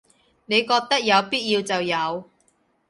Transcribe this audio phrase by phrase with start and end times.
[0.47, 2.27] 你覺得有必要就有